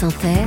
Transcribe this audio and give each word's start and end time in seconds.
France 0.00 0.14
Inter, 0.14 0.46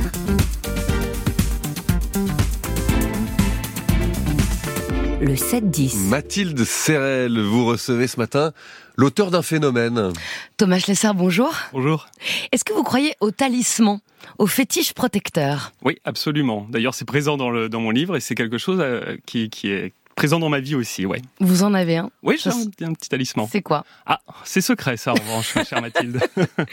le 5.20 5.34
7-10. 5.34 6.08
Mathilde 6.08 6.64
Serrel, 6.64 7.38
vous 7.38 7.64
recevez 7.64 8.08
ce 8.08 8.18
matin 8.18 8.52
l'auteur 8.96 9.30
d'un 9.30 9.42
phénomène. 9.42 10.12
Thomas 10.56 10.80
Schlesser, 10.80 11.10
bonjour. 11.14 11.54
Bonjour. 11.72 12.08
Est-ce 12.50 12.64
que 12.64 12.72
vous 12.72 12.82
croyez 12.82 13.14
au 13.20 13.30
talisman, 13.30 14.00
au 14.38 14.48
fétiche 14.48 14.92
protecteur? 14.92 15.70
Oui, 15.84 15.98
absolument. 16.04 16.66
D'ailleurs, 16.68 16.94
c'est 16.94 17.04
présent 17.04 17.36
dans, 17.36 17.50
le, 17.50 17.68
dans 17.68 17.80
mon 17.80 17.92
livre 17.92 18.16
et 18.16 18.20
c'est 18.20 18.34
quelque 18.34 18.58
chose 18.58 18.80
euh, 18.80 19.16
qui, 19.24 19.50
qui 19.50 19.70
est 19.70 19.92
présent 20.14 20.38
dans 20.38 20.48
ma 20.48 20.60
vie 20.60 20.74
aussi, 20.74 21.06
ouais. 21.06 21.20
Vous 21.40 21.62
en 21.62 21.74
avez 21.74 21.96
un 21.96 22.10
Oui, 22.22 22.38
j'ai 22.42 22.50
un, 22.50 22.88
un, 22.88 22.92
petit 22.94 23.08
talisman. 23.08 23.46
C'est 23.50 23.62
quoi? 23.62 23.84
Ah, 24.06 24.20
c'est 24.44 24.60
secret 24.60 24.96
ça 24.96 25.12
en 25.12 25.14
revanche, 25.14 25.54
chère 25.68 25.80
Mathilde. 25.80 26.20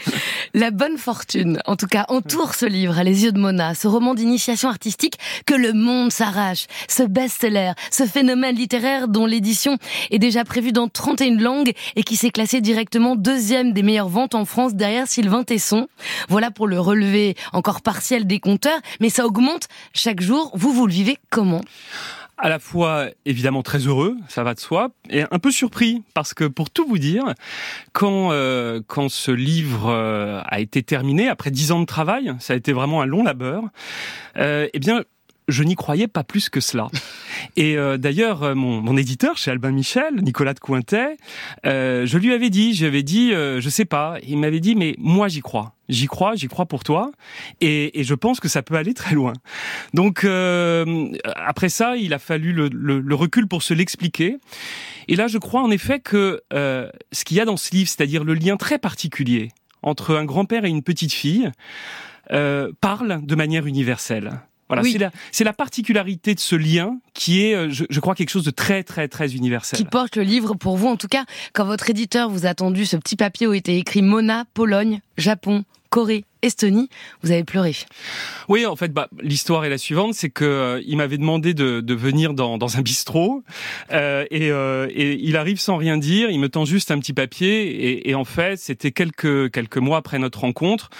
La 0.54 0.70
bonne 0.70 0.98
fortune, 0.98 1.60
en 1.66 1.76
tout 1.76 1.86
cas, 1.86 2.04
entoure 2.08 2.54
ce 2.54 2.66
livre, 2.66 2.98
à 2.98 3.04
Les 3.04 3.24
yeux 3.24 3.32
de 3.32 3.38
Mona, 3.38 3.74
ce 3.74 3.88
roman 3.88 4.14
d'initiation 4.14 4.68
artistique 4.68 5.18
que 5.46 5.54
le 5.54 5.72
monde 5.72 6.12
s'arrache, 6.12 6.66
ce 6.88 7.02
best-seller, 7.02 7.72
ce 7.90 8.06
phénomène 8.06 8.56
littéraire 8.56 9.08
dont 9.08 9.26
l'édition 9.26 9.78
est 10.10 10.18
déjà 10.18 10.44
prévue 10.44 10.72
dans 10.72 10.88
31 10.88 11.38
langues 11.38 11.72
et 11.96 12.02
qui 12.02 12.16
s'est 12.16 12.30
classé 12.30 12.60
directement 12.60 13.16
deuxième 13.16 13.72
des 13.72 13.82
meilleures 13.82 14.08
ventes 14.08 14.34
en 14.34 14.44
France 14.44 14.74
derrière 14.74 15.06
Sylvain 15.08 15.42
Tesson. 15.42 15.88
Voilà 16.28 16.50
pour 16.50 16.66
le 16.66 16.78
relevé 16.78 17.36
encore 17.52 17.82
partiel 17.82 18.26
des 18.26 18.40
compteurs, 18.40 18.80
mais 19.00 19.10
ça 19.10 19.26
augmente 19.26 19.68
chaque 19.94 20.20
jour. 20.20 20.50
Vous, 20.54 20.72
vous 20.72 20.86
le 20.86 20.92
vivez 20.92 21.18
comment? 21.30 21.62
À 22.42 22.48
la 22.48 22.58
fois 22.58 23.06
évidemment 23.24 23.62
très 23.62 23.78
heureux, 23.78 24.16
ça 24.28 24.42
va 24.42 24.52
de 24.54 24.58
soi, 24.58 24.90
et 25.08 25.22
un 25.30 25.38
peu 25.38 25.52
surpris 25.52 26.02
parce 26.12 26.34
que 26.34 26.44
pour 26.44 26.70
tout 26.70 26.84
vous 26.86 26.98
dire, 26.98 27.34
quand 27.92 28.32
euh, 28.32 28.80
quand 28.88 29.08
ce 29.08 29.30
livre 29.30 29.88
euh, 29.88 30.42
a 30.44 30.58
été 30.58 30.82
terminé 30.82 31.28
après 31.28 31.52
dix 31.52 31.70
ans 31.70 31.80
de 31.80 31.86
travail, 31.86 32.34
ça 32.40 32.54
a 32.54 32.56
été 32.56 32.72
vraiment 32.72 33.00
un 33.00 33.06
long 33.06 33.22
labeur. 33.22 33.62
Euh, 34.38 34.66
eh 34.72 34.78
bien, 34.80 35.04
je 35.48 35.62
n'y 35.64 35.74
croyais 35.74 36.08
pas 36.08 36.24
plus 36.24 36.48
que 36.48 36.60
cela. 36.60 36.88
Et 37.56 37.76
euh, 37.76 37.96
d'ailleurs, 37.98 38.42
euh, 38.42 38.54
mon, 38.54 38.80
mon, 38.80 38.96
éditeur 38.96 39.36
chez 39.36 39.50
Albin 39.50 39.72
Michel, 39.72 40.16
Nicolas 40.22 40.54
de 40.54 40.60
Cointet, 40.60 41.16
euh, 41.66 42.06
je 42.06 42.18
lui 42.18 42.32
avais 42.32 42.50
dit, 42.50 42.74
j'avais 42.74 43.02
dit, 43.02 43.32
euh, 43.32 43.60
je 43.60 43.68
sais 43.68 43.84
pas. 43.84 44.16
Il 44.26 44.38
m'avait 44.38 44.60
dit, 44.60 44.74
mais 44.74 44.94
moi 44.98 45.28
j'y 45.28 45.40
crois. 45.40 45.74
J'y 45.88 46.06
crois, 46.06 46.36
j'y 46.36 46.48
crois 46.48 46.66
pour 46.66 46.84
toi, 46.84 47.12
et, 47.60 48.00
et, 48.00 48.04
je 48.04 48.14
pense 48.14 48.40
que 48.40 48.48
ça 48.48 48.62
peut 48.62 48.76
aller 48.76 48.94
très 48.94 49.14
loin. 49.14 49.34
Donc 49.92 50.24
euh, 50.24 51.10
après 51.36 51.68
ça, 51.68 51.96
il 51.96 52.14
a 52.14 52.18
fallu 52.18 52.52
le, 52.52 52.70
le, 52.72 53.00
le 53.00 53.14
recul 53.14 53.46
pour 53.46 53.62
se 53.62 53.74
l'expliquer. 53.74 54.38
Et 55.08 55.16
là, 55.16 55.26
je 55.26 55.36
crois 55.38 55.60
en 55.60 55.70
effet 55.70 56.00
que 56.00 56.40
ce 56.52 57.24
qu'il 57.24 57.36
y 57.36 57.40
a 57.40 57.44
dans 57.44 57.58
ce 57.58 57.72
livre, 57.72 57.90
c'est-à-dire 57.90 58.24
le 58.24 58.34
lien 58.34 58.56
très 58.56 58.78
particulier 58.78 59.50
entre 59.82 60.14
un 60.14 60.24
grand-père 60.24 60.64
et 60.64 60.70
une 60.70 60.82
petite 60.82 61.12
fille, 61.12 61.50
parle 62.30 63.20
de 63.26 63.34
manière 63.34 63.66
universelle. 63.66 64.40
Voilà, 64.72 64.82
oui. 64.82 64.92
c'est 65.30 65.44
la, 65.44 65.50
la, 65.50 65.52
particularité 65.52 66.34
de 66.34 66.40
ce 66.40 66.56
lien 66.56 66.98
qui 67.14 67.44
est, 67.44 67.70
je, 67.70 67.84
je, 67.88 68.00
crois, 68.00 68.14
quelque 68.14 68.30
chose 68.30 68.44
de 68.44 68.50
très, 68.50 68.82
très, 68.82 69.08
très 69.08 69.34
universel. 69.34 69.76
Qui 69.76 69.84
porte 69.84 70.16
le 70.16 70.22
livre 70.22 70.54
pour 70.54 70.76
vous, 70.76 70.88
en 70.88 70.96
tout 70.96 71.08
cas, 71.08 71.24
quand 71.52 71.64
votre 71.64 71.90
éditeur 71.90 72.30
vous 72.30 72.46
a 72.46 72.54
tendu 72.54 72.86
ce 72.86 72.96
petit 72.96 73.16
papier 73.16 73.46
où 73.46 73.52
était 73.52 73.76
écrit 73.76 74.02
Mona, 74.02 74.44
Pologne, 74.54 75.00
Japon, 75.16 75.64
Corée, 75.90 76.24
Estonie, 76.42 76.88
vous 77.22 77.30
avez 77.30 77.44
pleuré. 77.44 77.76
Oui, 78.48 78.66
en 78.66 78.74
fait, 78.74 78.92
bah, 78.92 79.08
l'histoire 79.20 79.64
est 79.64 79.68
la 79.68 79.78
suivante, 79.78 80.14
c'est 80.14 80.28
que 80.28 80.44
euh, 80.44 80.82
il 80.84 80.96
m'avait 80.96 81.16
demandé 81.16 81.54
de, 81.54 81.80
de 81.80 81.94
venir 81.94 82.34
dans, 82.34 82.58
dans, 82.58 82.76
un 82.76 82.82
bistrot 82.82 83.44
euh, 83.92 84.24
et, 84.32 84.50
euh, 84.50 84.88
et, 84.90 85.20
il 85.22 85.36
arrive 85.36 85.60
sans 85.60 85.76
rien 85.76 85.98
dire, 85.98 86.30
il 86.30 86.40
me 86.40 86.48
tend 86.48 86.64
juste 86.64 86.90
un 86.90 86.98
petit 86.98 87.12
papier 87.12 87.62
et, 87.62 88.10
et 88.10 88.14
en 88.16 88.24
fait, 88.24 88.58
c'était 88.58 88.90
quelques 88.90 89.52
quelques 89.52 89.76
mois 89.76 89.98
après 89.98 90.18
notre 90.18 90.40
rencontre, 90.40 90.90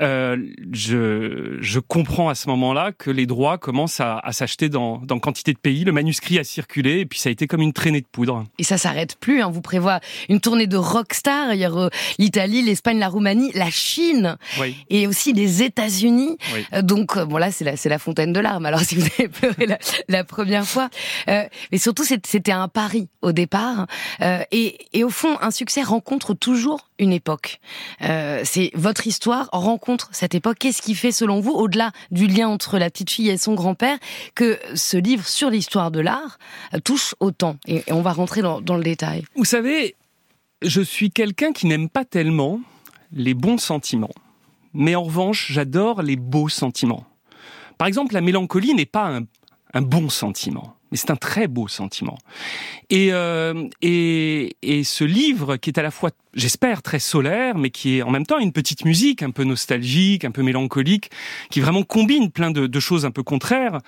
euh, 0.00 0.36
je, 0.70 1.56
je 1.60 1.78
comprends 1.78 2.28
à 2.28 2.34
ce 2.34 2.50
moment-là 2.50 2.92
que 2.92 3.10
les 3.10 3.24
droits 3.24 3.56
commencent 3.56 4.00
à, 4.00 4.18
à 4.18 4.32
s'acheter 4.32 4.68
dans, 4.68 4.98
dans 4.98 5.18
quantité 5.18 5.54
de 5.54 5.58
pays, 5.58 5.84
le 5.84 5.92
manuscrit 5.92 6.38
a 6.38 6.44
circulé 6.44 7.00
et 7.00 7.06
puis 7.06 7.18
ça 7.18 7.30
a 7.30 7.32
été 7.32 7.46
comme 7.46 7.62
une 7.62 7.72
traînée 7.72 8.02
de 8.02 8.06
poudre. 8.06 8.44
Et 8.58 8.64
ça 8.64 8.76
s'arrête 8.76 9.16
plus, 9.16 9.40
hein, 9.40 9.50
vous 9.50 9.62
prévoit 9.62 10.00
une 10.28 10.40
tournée 10.40 10.66
de 10.66 10.76
rockstar, 10.76 11.54
il 11.54 11.60
y 11.60 11.64
a 11.64 11.70
l'Italie, 12.18 12.60
l'Espagne, 12.60 12.98
la 12.98 13.08
Roumanie, 13.08 13.50
la 13.54 13.70
Chine. 13.70 14.36
Oui 14.60 14.76
et 14.90 15.06
aussi 15.06 15.32
les 15.32 15.62
États-Unis. 15.62 16.36
Oui. 16.54 16.82
Donc 16.82 17.18
bon 17.18 17.38
là 17.38 17.50
c'est 17.50 17.64
la 17.64 17.76
c'est 17.76 17.88
la 17.88 17.98
fontaine 17.98 18.32
de 18.32 18.40
larmes. 18.40 18.66
Alors 18.66 18.80
si 18.88 18.96
vous 18.96 19.06
avez 19.18 19.28
pleuré 19.28 19.66
la, 19.66 19.78
la 20.08 20.24
première 20.24 20.66
fois, 20.66 20.90
euh, 21.28 21.44
mais 21.72 21.78
surtout 21.78 22.04
c'était 22.04 22.52
un 22.52 22.68
pari 22.68 23.08
au 23.22 23.32
départ 23.32 23.86
euh, 24.20 24.42
et, 24.50 24.78
et 24.92 25.04
au 25.04 25.10
fond 25.10 25.38
un 25.40 25.50
succès 25.50 25.82
rencontre 25.82 26.34
toujours 26.34 26.88
une 26.98 27.12
époque. 27.12 27.60
Euh, 28.02 28.42
c'est 28.44 28.70
votre 28.74 29.06
histoire 29.06 29.48
rencontre 29.52 30.08
cette 30.12 30.34
époque. 30.34 30.58
Qu'est-ce 30.58 30.82
qui 30.82 30.94
fait 30.94 31.12
selon 31.12 31.40
vous 31.40 31.52
au-delà 31.52 31.92
du 32.10 32.26
lien 32.26 32.48
entre 32.48 32.78
la 32.78 32.90
petite 32.90 33.10
fille 33.10 33.30
et 33.30 33.38
son 33.38 33.54
grand-père 33.54 33.98
que 34.34 34.58
ce 34.74 34.96
livre 34.96 35.26
sur 35.26 35.50
l'histoire 35.50 35.90
de 35.90 36.00
l'art 36.00 36.38
touche 36.84 37.14
autant? 37.20 37.56
Et, 37.66 37.84
et 37.86 37.92
on 37.92 38.02
va 38.02 38.12
rentrer 38.12 38.42
dans, 38.42 38.60
dans 38.60 38.76
le 38.76 38.82
détail. 38.82 39.24
Vous 39.36 39.44
savez, 39.44 39.94
je 40.62 40.80
suis 40.80 41.10
quelqu'un 41.10 41.52
qui 41.52 41.66
n'aime 41.66 41.88
pas 41.88 42.04
tellement 42.04 42.60
les 43.12 43.34
bons 43.34 43.58
sentiments 43.58 44.10
mais 44.74 44.94
en 44.94 45.02
revanche, 45.02 45.50
j'adore 45.52 46.02
les 46.02 46.16
beaux 46.16 46.48
sentiments. 46.48 47.04
Par 47.78 47.88
exemple, 47.88 48.14
la 48.14 48.20
mélancolie 48.20 48.74
n'est 48.74 48.86
pas 48.86 49.20
un, 49.72 49.82
bon 49.82 50.08
sentiment, 50.10 50.76
mais 50.90 50.98
c'est 50.98 51.10
un 51.10 51.16
très 51.16 51.46
beau 51.46 51.66
sentiment. 51.66 52.18
Et, 52.90 53.12
euh, 53.12 53.68
et, 53.80 54.56
et, 54.62 54.84
ce 54.84 55.04
livre, 55.04 55.56
qui 55.56 55.70
est 55.70 55.78
à 55.78 55.82
la 55.82 55.90
fois, 55.90 56.10
j'espère, 56.34 56.82
très 56.82 56.98
solaire, 56.98 57.56
mais 57.56 57.70
qui 57.70 57.98
est 57.98 58.02
en 58.02 58.10
même 58.10 58.26
temps 58.26 58.38
une 58.38 58.52
petite 58.52 58.84
musique 58.84 59.22
un 59.22 59.30
peu 59.30 59.44
nostalgique, 59.44 60.24
un 60.24 60.30
peu 60.30 60.42
mélancolique, 60.42 61.10
qui 61.50 61.60
vraiment 61.60 61.84
combine 61.84 62.30
plein 62.30 62.50
de, 62.50 62.66
de 62.66 62.80
choses 62.80 63.06
un 63.06 63.10
peu 63.10 63.22
contraires, 63.22 63.78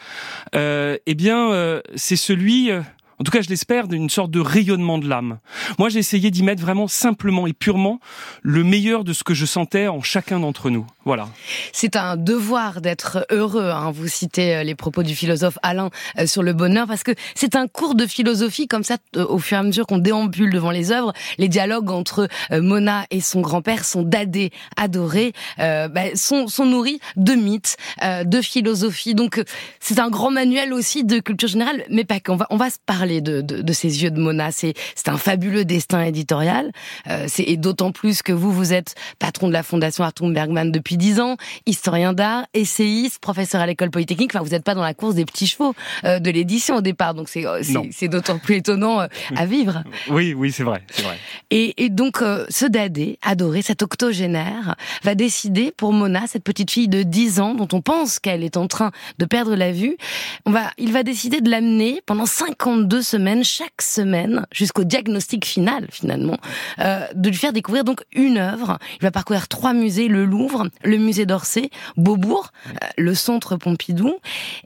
euh, 0.55 0.97
eh 1.05 1.15
bien, 1.15 1.53
euh, 1.53 1.83
c'est 1.95 2.17
celui 2.17 2.71
en 3.19 3.25
tout 3.25 3.31
cas 3.33 3.43
je 3.43 3.49
l'espère, 3.49 3.89
d'une 3.89 4.11
sorte 4.11 4.31
de 4.31 4.41
rayonnement 4.41 4.99
de 4.99 5.09
l'âme. 5.09 5.39
Moi 5.79 5.89
j'ai 5.89 5.99
essayé 5.99 6.31
d'y 6.31 6.43
mettre 6.43 6.63
vraiment 6.63 6.89
simplement 6.89 7.47
et 7.47 7.53
purement 7.53 8.01
le 8.43 8.65
meilleur 8.65 9.05
de 9.05 9.13
ce 9.13 9.25
que 9.25 9.35
je 9.35 9.47
sentais 9.47 9.89
en 9.89 10.03
chacun 10.03 10.41
d'entre 10.41 10.71
nous. 10.71 10.87
Voilà. 11.05 11.29
C'est 11.73 11.97
un 11.97 12.17
devoir 12.17 12.81
d'être 12.81 13.27
heureux. 13.31 13.71
Hein. 13.71 13.91
Vous 13.91 14.09
citez 14.09 14.65
les 14.65 14.75
propos 14.75 15.03
du 15.03 15.15
philosophe 15.15 15.59
Alain 15.63 15.91
sur 16.27 16.43
le 16.43 16.53
bonheur, 16.53 16.87
parce 16.87 17.03
que 17.03 17.13
c'est 17.35 17.57
un 17.57 17.67
cours 17.67 17.95
de 17.95 18.07
philosophie 18.07 18.69
comme 18.69 18.85
ça, 18.85 18.97
au 19.17 19.39
fur 19.39 19.57
et 19.57 19.61
à 19.61 19.63
mesure 19.63 19.87
qu'on 19.87 19.99
déambule 19.99 20.53
devant 20.53 20.71
les 20.71 20.93
œuvres, 20.93 21.13
les 21.39 21.49
dialogues 21.49 21.91
entre 21.91 22.29
Mona 22.51 23.05
et 23.11 23.21
son 23.21 23.41
grand-père 23.41 23.85
sont 23.85 24.03
dadés, 24.03 24.51
adorés, 24.77 25.33
euh, 25.59 25.89
bah, 25.89 26.15
sont, 26.15 26.49
sont 26.49 26.67
nourris 26.67 27.01
de 27.17 27.33
mythes, 27.35 27.77
euh, 28.03 28.25
de 28.25 28.41
philosophie. 28.41 29.15
Donc 29.15 29.43
c'est 29.81 29.99
un 29.99 30.11
grand 30.11 30.31
manuel 30.31 30.73
aussi 30.73 31.05
de 31.05 31.19
culture 31.21 31.49
générale, 31.49 31.85
mais 31.91 32.05
pas 32.05 32.21
qu'on 32.21 32.37
va, 32.37 32.47
on 32.51 32.57
va 32.57 32.71
se 32.71 32.79
parler 32.85 33.21
de, 33.21 33.41
de, 33.41 33.63
de, 33.63 33.73
ces 33.73 34.03
yeux 34.03 34.11
de 34.11 34.21
Mona. 34.21 34.51
C'est 34.53 34.75
un 35.07 35.17
fabuleux 35.17 35.65
destin 35.65 36.03
éditorial. 36.03 36.73
Euh, 37.09 37.27
et 37.39 37.57
d'autant 37.57 37.93
plus 37.93 38.23
que 38.23 38.33
vous, 38.33 38.53
vous 38.53 38.73
êtes 38.73 38.95
patron 39.19 39.49
de 39.49 39.53
la 39.53 39.63
Fondation 39.63 40.05
Arthur 40.05 40.29
Bergman 40.31 40.71
depuis 40.71 40.92
dix 40.97 41.21
ans, 41.21 41.37
historien 41.67 42.13
d'art, 42.13 42.47
essayiste, 42.55 43.19
professeur 43.19 43.61
à 43.61 43.67
l'école 43.67 43.91
polytechnique. 43.91 44.33
Enfin, 44.35 44.45
vous 44.45 44.51
n'êtes 44.51 44.65
pas 44.65 44.75
dans 44.75 44.83
la 44.83 44.95
course 44.95 45.15
des 45.15 45.25
petits 45.25 45.47
chevaux 45.47 45.75
euh, 46.05 46.19
de 46.19 46.31
l'édition 46.31 46.77
au 46.77 46.81
départ. 46.81 47.15
Donc 47.15 47.29
c'est 47.29 47.45
c'est 47.91 48.09
d'autant 48.09 48.39
plus 48.39 48.57
étonnant 48.57 49.01
euh, 49.01 49.07
à 49.37 49.47
vivre. 49.47 49.83
Oui, 50.09 50.35
oui, 50.35 50.53
c'est 50.53 50.65
vrai, 50.65 50.83
c'est 50.91 51.03
vrai. 51.03 51.17
Et, 51.51 51.85
et 51.85 51.89
donc 51.89 52.23
euh, 52.23 52.45
ce 52.49 52.67
dadé, 52.67 53.19
adoré, 53.23 53.63
cet 53.63 53.83
octogénaire, 53.83 54.75
va 55.05 55.15
décider 55.15 55.73
pour 55.77 55.93
Mona, 55.93 56.27
cette 56.27 56.45
petite 56.45 56.71
fille 56.71 56.89
de 56.89 57.03
10 57.03 57.41
ans 57.41 57.55
dont 57.55 57.69
on 57.73 57.81
pense 57.81 58.19
qu'elle 58.19 58.43
est 58.43 58.57
en 58.57 58.67
train 58.67 58.91
de 59.19 59.25
perdre 59.25 59.55
la 59.55 59.73
vue, 59.73 59.97
on 60.45 60.51
va, 60.51 60.71
il 60.79 60.93
va 60.93 61.03
décider 61.03 61.41
de 61.41 61.51
l'amener 61.51 62.03
pendant 62.07 62.27
52 62.27 63.03
semaines, 63.03 63.45
chaque 63.45 63.81
semaine, 63.81 64.47
jusqu'au 64.53 64.85
diagnostic 64.85 65.45
final 65.45 65.87
finalement, 65.91 66.39
euh, 66.79 67.07
de 67.15 67.29
lui 67.29 67.37
faire 67.37 67.53
découvrir 67.53 67.85
donc 67.85 68.03
une 68.13 68.39
œuvre. 68.39 68.79
Il 69.01 69.03
va 69.03 69.11
parcourir 69.11 69.49
trois 69.49 69.73
musées, 69.73 70.09
le 70.09 70.25
Louvre, 70.25 70.69
le 70.85 70.97
musée 70.97 71.27
d'Orsay, 71.27 71.71
Beaubourg, 71.97 72.51
euh, 72.67 72.87
le 72.99 73.15
centre 73.15 73.57
Pompidou. 73.57 74.15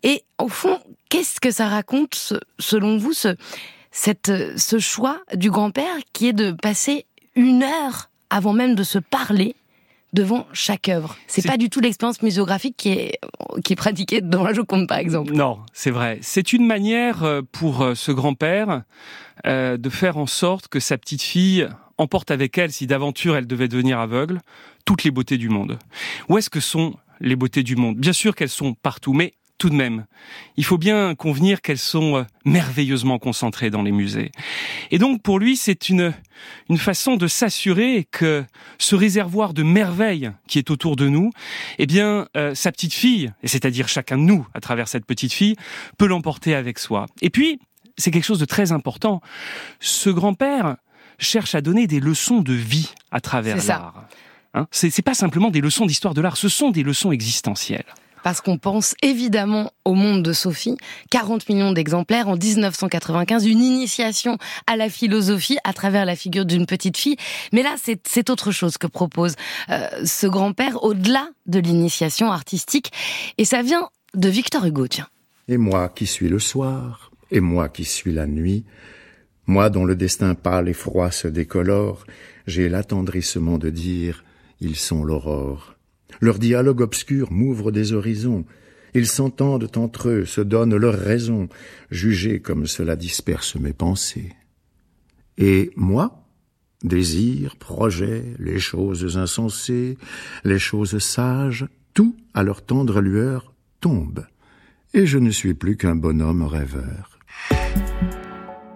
Et 0.03 0.25
au 0.39 0.49
fond, 0.49 0.79
qu'est-ce 1.09 1.41
que 1.41 1.51
ça 1.51 1.69
raconte 1.69 2.35
selon 2.59 2.99
vous 2.99 3.13
ce, 3.13 3.37
cette, 3.91 4.33
ce 4.59 4.79
choix 4.79 5.21
du 5.35 5.51
grand-père 5.51 5.97
qui 6.13 6.29
est 6.29 6.33
de 6.33 6.53
passer 6.53 7.07
une 7.35 7.63
heure 7.63 8.11
avant 8.31 8.53
même 8.53 8.75
de 8.75 8.83
se 8.83 8.99
parler 8.99 9.55
devant 10.13 10.47
chaque 10.53 10.89
œuvre? 10.89 11.17
C'est 11.27 11.47
pas 11.47 11.57
du 11.57 11.69
tout 11.69 11.81
l'expérience 11.81 12.23
muséographique 12.23 12.77
qui 12.77 12.91
est 12.91 13.19
qui 13.65 13.73
est 13.73 13.77
pratiquée 13.77 14.21
dans 14.21 14.43
la 14.43 14.53
Joconde 14.53 14.87
par 14.87 14.99
exemple. 14.99 15.33
Non, 15.33 15.61
c'est 15.73 15.91
vrai. 15.91 16.19
C'est 16.23 16.53
une 16.53 16.67
manière 16.67 17.43
pour 17.53 17.87
ce 17.95 18.13
grand-père 18.13 18.83
euh, 19.47 19.77
de 19.77 19.91
faire 19.91 20.17
en 20.17 20.27
sorte 20.27 20.69
que 20.69 20.81
sa 20.81 20.97
petite 20.97 21.23
fille 21.23 21.69
emporte 21.99 22.31
avec 22.31 22.59
elle, 22.59 22.73
si 22.73 22.87
d'aventure 22.87 23.37
elle 23.37 23.47
devait 23.47 23.69
devenir 23.69 23.99
aveugle, 23.99 24.41
toutes 24.85 25.05
les 25.05 25.11
beautés 25.11 25.39
du 25.39 25.49
monde. 25.49 25.79
Où 26.29 26.39
est-ce 26.39 26.51
que 26.51 26.61
sont 26.61 26.97
les 27.21 27.37
beautés 27.37 27.63
du 27.63 27.77
monde? 27.77 27.97
Bien 27.97 28.13
sûr 28.13 28.35
qu'elles 28.35 28.49
sont 28.49 28.75
partout, 28.75 29.13
mais 29.13 29.35
tout 29.59 29.71
de 29.71 29.75
même, 29.75 30.05
il 30.59 30.65
faut 30.65 30.77
bien 30.77 31.15
convenir 31.15 31.63
qu'elles 31.63 31.79
sont 31.79 32.17
euh, 32.17 32.25
merveilleusement 32.45 33.19
concentrées 33.19 33.71
dans 33.71 33.83
les 33.83 33.91
musées. 33.91 34.31
Et 34.91 34.99
donc 34.99 35.23
pour 35.23 35.39
lui, 35.39 35.57
c'est 35.57 35.89
une, 35.89 36.13
une 36.69 36.77
façon 36.77 37.17
de 37.17 37.27
s'assurer 37.27 38.07
que 38.11 38.45
ce 38.79 38.95
réservoir 38.95 39.55
de 39.55 39.63
merveilles 39.63 40.31
qui 40.47 40.59
est 40.59 40.71
autour 40.71 40.95
de 40.95 41.09
nous, 41.09 41.31
eh 41.79 41.87
bien, 41.87 42.29
euh, 42.37 42.55
sa 42.55 42.71
petite 42.71 42.93
fille, 42.93 43.33
et 43.43 43.49
c'est-à-dire 43.49 43.89
chacun 43.89 44.19
de 44.19 44.25
nous 44.25 44.47
à 44.53 44.61
travers 44.61 44.89
cette 44.89 45.07
petite 45.07 45.33
fille, 45.33 45.57
peut 45.97 46.07
l'emporter 46.07 46.55
avec 46.55 46.79
soi. 46.79 47.07
Et 47.23 47.31
puis, 47.31 47.59
c'est 47.97 48.11
quelque 48.11 48.25
chose 48.25 48.39
de 48.39 48.45
très 48.45 48.73
important. 48.73 49.23
Ce 49.81 50.11
grand-père 50.11 50.77
cherche 51.19 51.55
à 51.55 51.61
donner 51.61 51.87
des 51.87 52.01
leçons 52.01 52.41
de 52.41 52.53
vie 52.53 52.91
à 53.11 53.21
travers 53.21 53.65
l'art. 53.67 54.07
Hein 54.55 54.67
c'est 54.71 55.03
pas 55.03 55.15
simplement 55.15 55.51
des 55.51 55.61
leçons 55.61 55.87
d'histoire 55.87 56.15
de 56.15 56.21
l'art, 56.21 56.37
ce 56.37 56.49
sont 56.49 56.71
des 56.71 56.83
leçons 56.83 57.13
existentielles 57.13 57.85
parce 58.27 58.41
qu'on 58.41 58.59
pense 58.59 58.97
évidemment 59.03 59.71
au 59.85 59.95
monde 59.95 60.25
de 60.25 60.33
Sophie. 60.33 60.77
40 61.13 61.49
millions 61.49 61.71
d'exemplaires 61.71 62.27
en 62.27 62.35
1995, 62.35 63.47
une 63.47 63.63
initiation 63.63 64.37
à 64.67 64.77
la 64.77 64.91
philosophie 64.91 65.59
à 65.63 65.73
travers 65.73 66.05
la 66.05 66.17
figure 66.17 66.45
d'une 66.45 66.67
petite 66.67 66.97
fille. 66.97 67.15
Mais 67.53 67.63
là, 67.63 67.77
c'est 67.79 68.29
autre 68.29 68.51
chose 68.51 68.79
que 68.79 68.89
propose 68.89 69.37
euh, 69.71 69.87
ce 70.05 70.27
grand-père 70.27 70.83
au-delà 70.83 71.29
de 71.47 71.61
l'initiation 71.61 72.33
artistique. 72.33 72.91
Et 73.39 73.45
ça 73.45 73.63
vient 73.63 73.91
de 74.15 74.29
Victor 74.29 74.65
Hugo, 74.65 74.89
tiens. 74.89 75.07
Et 75.47 75.57
moi 75.57 75.89
qui 75.89 76.07
suis 76.09 76.29
le 76.29 76.41
soir, 76.41 77.13
et 77.31 77.39
moi 77.39 77.69
qui 77.69 77.85
suis 77.85 78.13
la 78.13 78.27
nuit, 78.27 78.65
moi 79.47 79.71
dont 79.71 79.85
le 79.85 79.97
destin 79.97 80.35
pâle 80.35 80.69
et 80.69 80.75
froid 80.75 81.11
se 81.11 81.29
décolore, 81.29 82.05
j'ai 82.47 82.69
l'attendrissement 82.69 83.59
de 83.59 83.71
dire, 83.71 84.25
ils 84.61 84.77
sont 84.77 85.05
l'aurore. 85.05 85.77
Leur 86.21 86.39
dialogue 86.39 86.81
obscur 86.81 87.31
m'ouvre 87.33 87.71
des 87.71 87.93
horizons. 87.93 88.45
Ils 88.95 89.07
s'entendent 89.07 89.71
entre 89.77 90.09
eux, 90.09 90.25
se 90.25 90.41
donnent 90.41 90.77
leurs 90.77 90.99
raisons, 90.99 91.49
jugés 91.91 92.41
comme 92.41 92.67
cela 92.67 92.97
disperse 92.97 93.57
mes 93.57 93.73
pensées. 93.73 94.33
Et 95.39 95.71
moi, 95.77 96.25
désir, 96.83 97.57
projet, 97.57 98.25
les 98.39 98.59
choses 98.59 99.19
insensées, 99.19 99.99
les 100.45 100.59
choses 100.59 100.99
sages, 100.99 101.67
tout 101.93 102.17
à 102.35 102.43
leur 102.43 102.65
tendre 102.65 103.01
lueur 103.01 103.55
tombe, 103.81 104.27
et 104.95 105.07
je 105.07 105.19
ne 105.19 105.31
suis 105.31 105.55
plus 105.55 105.77
qu'un 105.77 105.97
bonhomme 105.97 106.43
rêveur. 106.43 107.19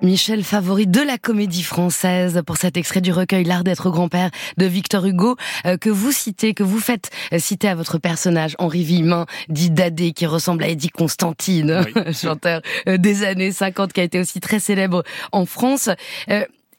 Michel 0.02 0.44
Favori 0.44 0.87
de 0.87 1.00
la 1.00 1.19
comédie 1.19 1.62
française 1.62 2.43
pour 2.47 2.56
cet 2.56 2.76
extrait 2.79 3.02
du 3.02 3.12
recueil 3.12 3.44
L'art 3.44 3.64
d'être 3.64 3.91
grand-père 3.91 4.31
de 4.56 4.64
Victor 4.64 5.05
Hugo 5.05 5.37
euh, 5.67 5.76
que 5.76 5.91
vous 5.91 6.11
citez, 6.11 6.55
que 6.55 6.62
vous 6.62 6.81
faites 6.81 7.11
euh, 7.32 7.38
citer 7.38 7.69
à 7.69 7.75
votre 7.75 7.99
personnage 7.99 8.56
Henri 8.58 8.82
Villemin, 8.82 9.26
dit 9.49 9.70
Dadé, 9.70 10.12
qui 10.12 10.25
ressemble 10.25 10.64
à 10.64 10.69
Eddie 10.69 10.88
Constantine, 10.88 11.85
chanteur 12.12 12.62
euh, 12.88 12.97
des 12.97 13.25
années 13.25 13.52
50 13.52 13.93
qui 13.93 14.00
a 14.00 14.05
été 14.05 14.19
aussi 14.19 14.41
très 14.41 14.58
célèbre 14.58 15.02
en 15.32 15.44
France. 15.44 15.91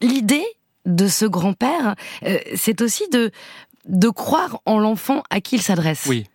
L'idée 0.02 0.46
de 0.86 1.08
ce 1.08 1.26
grand-père, 1.26 1.96
c'est 2.56 2.82
aussi 2.82 3.08
de 3.10 3.32
de 3.88 4.10
croire 4.10 4.62
en 4.66 4.80
l'enfant 4.80 5.24
à 5.30 5.42
qui 5.42 5.56
il 5.56 5.62
s'adresse. 5.62 6.06
Oui. 6.08 6.26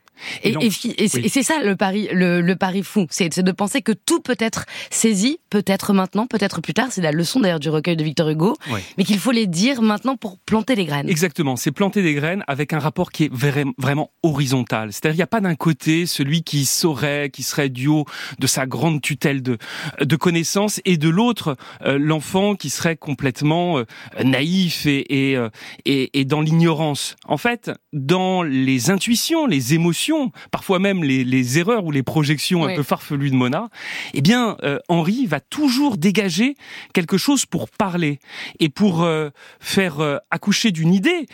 Et, 0.43 0.71
c'est 0.71 1.43
ça 1.43 1.63
le 1.63 1.77
pari, 1.77 2.09
le, 2.13 2.55
pari 2.55 2.83
fou, 2.83 3.07
c'est 3.11 3.39
de 3.39 3.53
penser 3.53 3.83
que 3.83 3.93
tout 3.93 4.21
peut 4.21 4.37
être 4.39 4.65
saisi, 4.91 5.39
peut-être 5.51 5.93
maintenant, 5.93 6.27
peut-être 6.27 6.61
plus 6.61 6.75
tard. 6.75 6.89
C'est 6.91 7.03
la 7.03 7.13
leçon 7.13 7.41
d'ailleurs 7.41 7.61
du 7.61 7.69
recueil 7.69 7.97
de 7.97 8.05
Victor 8.05 8.29
Hugo, 8.29 8.57
mais 8.99 9.05
qu'il 9.05 9.19
faut 9.19 9.33
les 9.33 9.47
dire 9.47 9.83
maintenant 9.83 10.17
pour 10.17 10.39
planter 10.39 10.75
les 10.75 10.85
graines. 10.85 11.09
Exactement, 11.09 11.57
c'est 11.57 11.73
planter 11.73 12.03
des 12.03 12.15
graines 12.15 12.45
avec 12.47 12.73
un 12.73 12.79
rapport 12.79 13.11
qui 13.11 13.25
est 13.25 13.33
vraiment 13.33 14.11
horizontal. 14.23 14.93
C'est-à-dire 14.93 15.15
il 15.15 15.19
n'y 15.19 15.23
a 15.23 15.29
pas 15.29 15.41
d'un 15.41 15.55
côté 15.55 16.07
celui 16.07 16.43
qui 16.43 16.65
saurait, 16.65 17.31
qui 17.31 17.43
serait 17.43 17.69
du 17.69 17.89
haut 17.89 18.05
de 18.39 18.47
sa 18.47 18.67
grande 18.67 19.01
tutelle 19.01 19.43
de, 19.43 19.59
de 20.01 20.17
connaissances, 20.17 20.81
et 20.85 20.97
de 20.97 21.09
l'autre 21.09 21.57
euh, 21.85 21.99
l'enfant 21.99 22.55
qui 22.55 22.71
serait 22.71 22.97
complètement 22.97 23.79
euh, 23.79 23.85
naïf 24.23 24.87
et, 24.87 25.37
euh, 25.37 25.49
et, 25.85 26.21
et 26.21 26.25
dans 26.25 26.41
l'ignorance. 26.41 27.17
En 27.27 27.37
fait, 27.37 27.71
dans 27.93 28.43
les 28.43 28.91
intuitions, 28.91 29.47
les 29.47 29.75
émotions 29.75 30.06
parfois 30.51 30.79
même 30.79 31.05
les, 31.05 31.59
erreurs 31.59 31.85
ou 31.85 31.91
les 31.91 32.03
projections 32.03 32.65
un 32.65 32.75
peu 32.75 32.83
farfelues 32.83 33.31
de 33.31 33.37
Mona, 33.37 33.69
eh 34.15 34.21
bien, 34.21 34.57
euh, 34.63 34.79
Henri 34.89 35.27
va 35.27 35.41
toujours 35.41 35.97
dégager 35.97 36.57
quelque 36.93 37.17
chose 37.17 37.47
pour 37.47 37.69
parler 37.69 38.19
et 38.59 38.69
pour 38.69 39.03
euh, 39.03 39.31
faire 39.61 40.01
euh, 40.01 40.19
accoucher 40.31 40.71
d'une 40.71 40.93
idée 40.93 41.27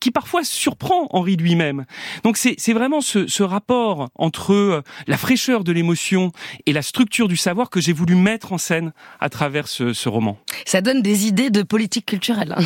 qui 0.00 0.10
parfois 0.10 0.44
surprend 0.44 1.06
Henri 1.10 1.36
lui-même. 1.36 1.84
Donc 2.22 2.36
c'est 2.36 2.72
vraiment 2.72 3.00
ce, 3.00 3.42
rapport 3.42 4.08
entre 4.16 4.82
la 5.06 5.16
fraîcheur 5.16 5.64
de 5.64 5.72
l'émotion 5.72 6.32
et 6.66 6.72
la 6.72 6.82
structure 6.82 7.28
du 7.28 7.36
savoir 7.36 7.70
que 7.70 7.80
j'ai 7.80 7.92
voulu 7.92 8.14
mettre 8.14 8.52
en 8.52 8.58
scène 8.58 8.92
à 9.20 9.28
travers 9.28 9.68
ce, 9.68 10.08
roman. 10.08 10.38
Ça 10.64 10.80
donne 10.80 11.02
des 11.02 11.26
idées 11.26 11.50
de 11.50 11.62
politique 11.62 12.06
culturelle. 12.06 12.54
Hein. 12.56 12.64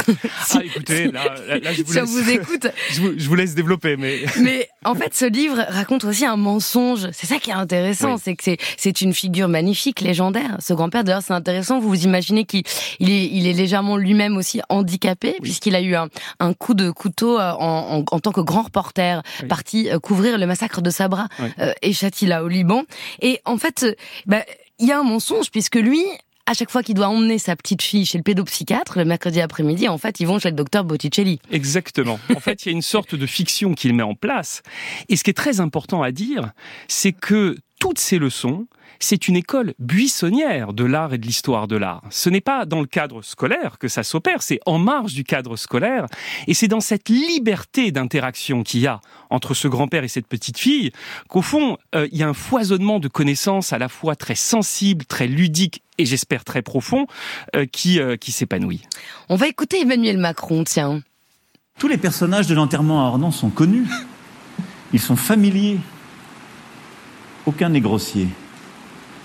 ah, 0.54 0.60
écoutez, 0.64 1.10
là, 1.10 1.34
je 1.72 1.82
vous, 1.82 2.22
vous 2.22 2.30
écoute. 2.30 2.66
Je 2.92 3.00
vous, 3.00 3.12
je 3.16 3.28
vous 3.28 3.34
laisse 3.34 3.54
développer, 3.54 3.96
mais. 3.96 4.24
Mais 4.40 4.68
en 4.84 4.94
fait, 4.94 5.14
ce 5.14 5.24
livre 5.24 5.64
raconte 5.68 6.04
aussi 6.04 6.24
un 6.24 6.36
mensonge. 6.36 7.08
C'est 7.12 7.26
ça 7.26 7.38
qui 7.38 7.50
est 7.50 7.54
intéressant, 7.54 8.16
c'est 8.16 8.34
que 8.34 8.56
c'est 8.76 9.00
une 9.00 9.14
figure 9.14 9.48
magnifique, 9.48 10.00
légendaire. 10.00 10.56
Ce 10.60 10.72
grand-père, 10.72 11.04
d'ailleurs, 11.04 11.22
c'est 11.22 11.32
intéressant. 11.32 11.78
Vous 11.80 11.88
vous 11.88 12.04
imaginez 12.04 12.44
qu'il 12.44 12.62
il 12.98 13.10
est, 13.10 13.26
il 13.26 13.46
est 13.46 13.52
légèrement 13.52 13.96
lui-même 13.96 14.36
aussi 14.36 14.60
handicapé, 14.68 15.36
puisqu'il 15.42 15.74
a 15.74 15.80
eu 15.80 15.94
un, 15.94 16.08
un, 16.40 16.52
coup 16.54 16.74
de 16.74 16.90
couteau 16.90 17.38
euh, 17.38 17.52
en, 17.52 17.98
en, 17.98 18.04
en 18.10 18.20
tant 18.20 18.32
que 18.32 18.40
grand 18.40 18.62
reporter, 18.62 19.22
parti 19.48 19.90
euh, 19.90 19.98
couvrir 19.98 20.38
le 20.38 20.46
massacre 20.46 20.82
de 20.82 20.90
Sabra 20.90 21.28
euh, 21.58 21.72
et 21.82 21.92
Chatila 21.92 22.44
au 22.44 22.48
Liban. 22.48 22.82
Et 23.20 23.40
en 23.44 23.58
fait, 23.58 23.86
bah, 24.26 24.42
il 24.78 24.88
y 24.88 24.92
a 24.92 24.98
un 24.98 25.04
mensonge, 25.04 25.50
puisque 25.50 25.76
lui, 25.76 26.02
à 26.46 26.54
chaque 26.54 26.70
fois 26.70 26.82
qu'il 26.82 26.94
doit 26.94 27.08
emmener 27.08 27.38
sa 27.38 27.56
petite 27.56 27.82
fille 27.82 28.04
chez 28.04 28.18
le 28.18 28.24
pédopsychiatre 28.24 28.98
le 28.98 29.04
mercredi 29.04 29.40
après-midi, 29.40 29.88
en 29.88 29.98
fait, 29.98 30.20
ils 30.20 30.26
vont 30.26 30.38
chez 30.38 30.50
le 30.50 30.56
docteur 30.56 30.84
Botticelli. 30.84 31.40
Exactement. 31.50 32.18
En 32.34 32.40
fait, 32.40 32.64
il 32.64 32.68
y 32.68 32.72
a 32.72 32.74
une 32.74 32.82
sorte 32.82 33.14
de 33.14 33.26
fiction 33.26 33.74
qu'il 33.74 33.94
met 33.94 34.02
en 34.02 34.14
place. 34.14 34.62
Et 35.08 35.16
ce 35.16 35.24
qui 35.24 35.30
est 35.30 35.34
très 35.34 35.60
important 35.60 36.02
à 36.02 36.10
dire, 36.10 36.52
c'est 36.88 37.12
que 37.12 37.56
toutes 37.82 37.98
ces 37.98 38.20
leçons, 38.20 38.68
c'est 39.00 39.26
une 39.26 39.34
école 39.34 39.74
buissonnière 39.80 40.72
de 40.72 40.84
l'art 40.84 41.14
et 41.14 41.18
de 41.18 41.26
l'histoire 41.26 41.66
de 41.66 41.74
l'art. 41.74 42.04
Ce 42.10 42.30
n'est 42.30 42.40
pas 42.40 42.64
dans 42.64 42.78
le 42.78 42.86
cadre 42.86 43.22
scolaire 43.22 43.76
que 43.80 43.88
ça 43.88 44.04
s'opère, 44.04 44.40
c'est 44.40 44.60
en 44.66 44.78
marge 44.78 45.14
du 45.14 45.24
cadre 45.24 45.56
scolaire, 45.56 46.06
et 46.46 46.54
c'est 46.54 46.68
dans 46.68 46.78
cette 46.78 47.08
liberté 47.08 47.90
d'interaction 47.90 48.62
qu'il 48.62 48.82
y 48.82 48.86
a 48.86 49.00
entre 49.30 49.52
ce 49.54 49.66
grand-père 49.66 50.04
et 50.04 50.08
cette 50.08 50.28
petite 50.28 50.58
fille 50.58 50.92
qu'au 51.28 51.42
fond, 51.42 51.76
euh, 51.96 52.06
il 52.12 52.18
y 52.18 52.22
a 52.22 52.28
un 52.28 52.34
foisonnement 52.34 53.00
de 53.00 53.08
connaissances 53.08 53.72
à 53.72 53.78
la 53.78 53.88
fois 53.88 54.14
très 54.14 54.36
sensible, 54.36 55.04
très 55.04 55.26
ludique 55.26 55.82
et 55.98 56.06
j'espère 56.06 56.44
très 56.44 56.62
profond 56.62 57.08
euh, 57.56 57.66
qui, 57.66 57.98
euh, 57.98 58.16
qui 58.16 58.30
s'épanouit. 58.30 58.82
On 59.28 59.34
va 59.34 59.48
écouter 59.48 59.80
Emmanuel 59.80 60.18
Macron, 60.18 60.62
tiens. 60.62 61.02
Tous 61.80 61.88
les 61.88 61.98
personnages 61.98 62.46
de 62.46 62.54
l'enterrement 62.54 63.04
à 63.04 63.08
Ornans 63.08 63.32
sont 63.32 63.50
connus. 63.50 63.88
Ils 64.92 65.00
sont 65.00 65.16
familiers. 65.16 65.80
Aucun 67.46 67.70
n'est 67.70 67.80
grossier 67.80 68.28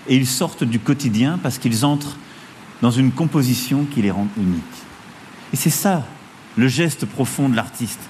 et 0.08 0.16
ils 0.16 0.26
sortent 0.26 0.64
du 0.64 0.78
quotidien 0.78 1.38
parce 1.42 1.58
qu'ils 1.58 1.84
entrent 1.84 2.16
dans 2.82 2.90
une 2.90 3.12
composition 3.12 3.84
qui 3.84 4.02
les 4.02 4.10
rend 4.10 4.28
uniques. 4.36 4.62
Et 5.52 5.56
c'est 5.56 5.70
ça 5.70 6.06
le 6.56 6.68
geste 6.68 7.06
profond 7.06 7.48
de 7.48 7.56
l'artiste. 7.56 8.00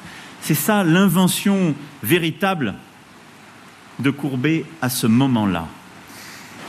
C'est 0.41 0.55
ça 0.55 0.85
l'invention 0.85 1.75
véritable 2.03 2.75
de 3.99 4.11
Courbet 4.11 4.65
à 4.81 4.89
ce 4.89 5.07
moment-là. 5.07 5.67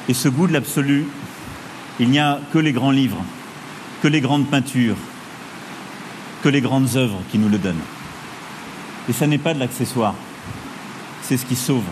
Et 0.08 0.14
ce 0.14 0.28
goût 0.28 0.48
de 0.48 0.54
l'absolu, 0.54 1.06
il 2.00 2.10
n'y 2.10 2.20
a 2.20 2.40
que 2.52 2.58
les 2.58 2.74
grands 2.74 2.92
livres, 2.92 3.24
que 4.02 4.08
les 4.08 4.22
grandes 4.22 4.48
peintures, 4.48 4.98
que 6.42 6.50
les 6.50 6.62
grandes 6.62 6.96
œuvres 6.96 7.22
qui 7.32 7.38
nous 7.38 7.50
le 7.50 7.60
donnent. 7.60 7.76
Et 9.08 9.14
ça 9.14 9.28
n'est 9.28 9.38
pas 9.38 9.54
de 9.54 9.60
l'accessoire, 9.60 10.16
c'est 11.22 11.38
ce 11.38 11.46
qui 11.46 11.56
sauve. 11.56 11.84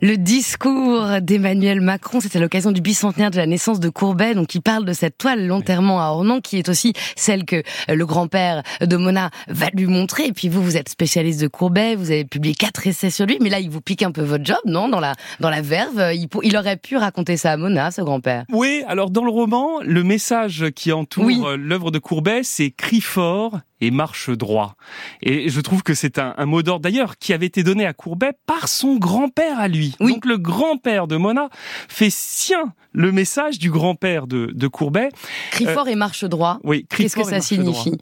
Le 0.00 0.16
discours 0.16 1.20
d'Emmanuel 1.20 1.80
Macron, 1.80 2.20
c'était 2.20 2.38
l'occasion 2.38 2.70
du 2.70 2.80
bicentenaire 2.80 3.32
de 3.32 3.36
la 3.36 3.46
naissance 3.46 3.80
de 3.80 3.88
Courbet, 3.88 4.34
donc 4.34 4.54
il 4.54 4.60
parle 4.60 4.84
de 4.84 4.92
cette 4.92 5.18
toile 5.18 5.44
l'enterrement 5.48 6.00
à 6.00 6.10
Ornans, 6.10 6.40
qui 6.40 6.56
est 6.56 6.68
aussi 6.68 6.92
celle 7.16 7.44
que 7.44 7.64
le 7.88 8.06
grand-père 8.06 8.62
de 8.80 8.96
Mona 8.96 9.30
va 9.48 9.66
lui 9.74 9.86
montrer. 9.86 10.26
Et 10.26 10.32
puis 10.32 10.48
vous, 10.48 10.62
vous 10.62 10.76
êtes 10.76 10.88
spécialiste 10.88 11.40
de 11.40 11.48
Courbet, 11.48 11.96
vous 11.96 12.12
avez 12.12 12.24
publié 12.24 12.54
quatre 12.54 12.86
essais 12.86 13.10
sur 13.10 13.26
lui, 13.26 13.38
mais 13.40 13.50
là, 13.50 13.58
il 13.58 13.70
vous 13.70 13.80
pique 13.80 14.04
un 14.04 14.12
peu 14.12 14.22
votre 14.22 14.44
job, 14.44 14.58
non? 14.66 14.88
Dans 14.88 15.00
la 15.00 15.14
dans 15.40 15.50
la 15.50 15.62
verve, 15.62 16.12
il, 16.14 16.28
il 16.44 16.56
aurait 16.56 16.76
pu 16.76 16.96
raconter 16.96 17.36
ça 17.36 17.50
à 17.50 17.56
Mona, 17.56 17.90
ce 17.90 18.02
grand-père. 18.02 18.44
Oui, 18.52 18.84
alors 18.86 19.10
dans 19.10 19.24
le 19.24 19.32
roman, 19.32 19.80
le 19.82 20.04
message 20.04 20.66
qui 20.76 20.92
entoure 20.92 21.56
l'œuvre 21.56 21.90
de 21.90 21.98
Courbet, 21.98 22.42
c'est 22.44 22.70
cri 22.70 23.00
fort 23.00 23.58
et 23.80 23.90
marche 23.90 24.30
droit. 24.30 24.76
Et 25.22 25.48
je 25.48 25.60
trouve 25.60 25.82
que 25.82 25.94
c'est 25.94 26.18
un, 26.18 26.34
mot 26.46 26.62
d'ordre 26.62 26.82
d'ailleurs 26.82 27.18
qui 27.18 27.32
avait 27.32 27.46
été 27.46 27.62
donné 27.62 27.86
à 27.86 27.92
Courbet 27.92 28.32
par 28.46 28.68
son 28.68 28.96
grand-père 28.96 29.58
à 29.58 29.68
lui. 29.68 29.94
Donc 30.00 30.24
le 30.24 30.38
grand-père 30.38 31.06
de 31.06 31.16
Mona 31.16 31.48
fait 31.88 32.10
sien 32.10 32.72
le 32.92 33.12
message 33.12 33.58
du 33.58 33.70
grand-père 33.70 34.26
de, 34.26 34.46
de 34.46 34.66
Courbet. 34.66 35.10
Crie 35.50 35.66
fort 35.66 35.88
et 35.88 35.94
marche 35.94 36.24
droit. 36.24 36.58
Oui, 36.64 36.86
Qu'est-ce 36.88 37.16
que 37.16 37.24
ça 37.24 37.40
signifie 37.40 37.98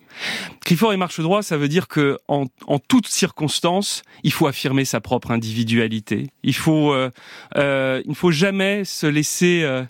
Crie 0.65 0.77
fort 0.77 0.93
et 0.93 0.97
marche 0.97 1.21
droit, 1.21 1.43
ça 1.43 1.57
veut 1.57 1.69
dire 1.69 1.89
que 1.89 2.19
en, 2.29 2.47
en 2.67 2.79
toutes 2.79 3.09
circonstances, 3.09 4.03
il 4.23 4.33
faut 4.33 4.47
affirmer 4.47 4.85
sa 4.85 5.01
propre 5.01 5.31
individualité. 5.31 6.29
Il 6.43 6.55
faut, 6.55 6.93
euh, 6.93 7.11
euh, 7.57 8.01
il 8.05 8.11
ne 8.11 8.15
faut 8.15 8.31
jamais 8.31 8.85
se 8.85 9.07
laisser 9.07 9.63
euh, 9.65 9.85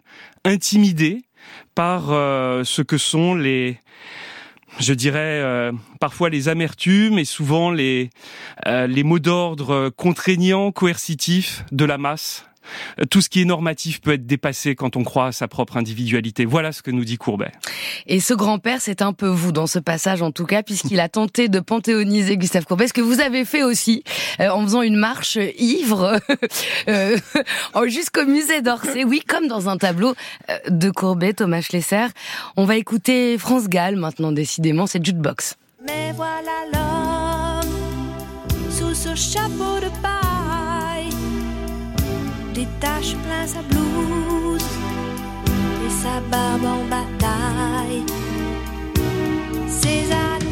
intimider 0.44 1.22
par 1.74 2.10
euh, 2.10 2.64
ce 2.64 2.82
que 2.82 2.98
sont 2.98 3.34
les 3.34 3.78
je 4.78 4.92
dirais 4.92 5.40
euh, 5.42 5.72
parfois 6.00 6.30
les 6.30 6.48
amertumes 6.48 7.18
et 7.18 7.24
souvent 7.24 7.72
euh, 7.72 8.86
les 8.86 9.02
mots 9.02 9.18
d'ordre 9.18 9.90
contraignants, 9.90 10.72
coercitifs 10.72 11.64
de 11.72 11.84
la 11.84 11.98
masse 11.98 12.46
tout 13.10 13.20
ce 13.20 13.28
qui 13.28 13.42
est 13.42 13.44
normatif 13.44 14.00
peut 14.00 14.12
être 14.12 14.26
dépassé 14.26 14.74
quand 14.74 14.96
on 14.96 15.04
croit 15.04 15.26
à 15.26 15.32
sa 15.32 15.48
propre 15.48 15.76
individualité. 15.76 16.44
Voilà 16.44 16.72
ce 16.72 16.82
que 16.82 16.90
nous 16.90 17.04
dit 17.04 17.16
Courbet. 17.16 17.52
Et 18.06 18.20
ce 18.20 18.34
grand-père, 18.34 18.80
c'est 18.80 19.02
un 19.02 19.12
peu 19.12 19.28
vous 19.28 19.52
dans 19.52 19.66
ce 19.66 19.78
passage 19.78 20.22
en 20.22 20.30
tout 20.30 20.46
cas, 20.46 20.62
puisqu'il 20.62 21.00
a 21.00 21.08
tenté 21.08 21.48
de 21.48 21.60
panthéoniser 21.60 22.36
Gustave 22.36 22.64
Courbet, 22.64 22.88
ce 22.88 22.92
que 22.92 23.00
vous 23.00 23.20
avez 23.20 23.44
fait 23.44 23.62
aussi 23.62 24.04
euh, 24.40 24.48
en 24.48 24.62
faisant 24.62 24.82
une 24.82 24.96
marche 24.96 25.38
ivre 25.58 26.20
euh, 26.88 27.16
jusqu'au 27.86 28.26
musée 28.26 28.62
d'Orsay. 28.62 29.04
Oui, 29.04 29.22
comme 29.26 29.48
dans 29.48 29.68
un 29.68 29.76
tableau 29.76 30.14
euh, 30.50 30.58
de 30.68 30.90
Courbet, 30.90 31.32
Thomas 31.32 31.60
Schlesser. 31.60 32.06
On 32.56 32.64
va 32.64 32.76
écouter 32.76 33.38
France 33.38 33.68
Gall 33.68 33.96
maintenant, 33.96 34.32
décidément, 34.32 34.86
c'est 34.86 35.04
Jukebox. 35.04 35.56
Mais 35.86 36.12
voilà 36.12 36.64
l'homme 36.72 37.70
sous 38.70 38.94
ce 38.94 39.14
chapeau 39.14 39.78
de 39.80 39.88
paille 40.02 40.75
des 42.56 42.66
taches 42.80 43.14
plein 43.24 43.46
sa 43.46 43.60
blouse 43.60 44.70
et 45.86 45.90
sa 45.90 46.20
barbe 46.30 46.64
en 46.64 46.84
bataille. 46.88 48.06
Pain. 50.08 50.45